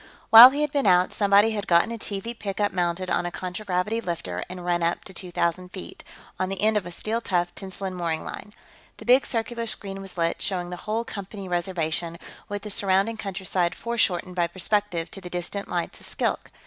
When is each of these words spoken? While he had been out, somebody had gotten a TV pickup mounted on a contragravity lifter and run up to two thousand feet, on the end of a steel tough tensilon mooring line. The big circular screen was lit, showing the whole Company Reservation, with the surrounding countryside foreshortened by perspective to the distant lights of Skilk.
While 0.31 0.49
he 0.49 0.61
had 0.61 0.71
been 0.71 0.87
out, 0.87 1.13
somebody 1.13 1.51
had 1.51 1.67
gotten 1.67 1.91
a 1.91 1.97
TV 1.99 2.33
pickup 2.33 2.71
mounted 2.71 3.11
on 3.11 3.27
a 3.27 3.31
contragravity 3.31 4.01
lifter 4.01 4.41
and 4.49 4.65
run 4.65 4.81
up 4.81 5.03
to 5.05 5.13
two 5.13 5.29
thousand 5.31 5.69
feet, 5.73 6.03
on 6.39 6.49
the 6.49 6.59
end 6.59 6.75
of 6.75 6.87
a 6.87 6.91
steel 6.91 7.21
tough 7.21 7.53
tensilon 7.53 7.93
mooring 7.93 8.23
line. 8.25 8.51
The 8.97 9.05
big 9.05 9.27
circular 9.27 9.67
screen 9.67 10.01
was 10.01 10.17
lit, 10.17 10.41
showing 10.41 10.71
the 10.71 10.77
whole 10.89 11.03
Company 11.05 11.47
Reservation, 11.47 12.17
with 12.49 12.63
the 12.63 12.71
surrounding 12.71 13.17
countryside 13.17 13.75
foreshortened 13.75 14.35
by 14.35 14.47
perspective 14.47 15.11
to 15.11 15.21
the 15.21 15.29
distant 15.29 15.67
lights 15.69 15.99
of 15.99 16.07
Skilk. 16.07 16.49